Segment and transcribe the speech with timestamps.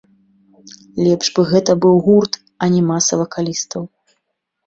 [1.07, 2.33] Лепш бы гэта быў гурт,
[2.67, 3.81] а не маса вакалістаў.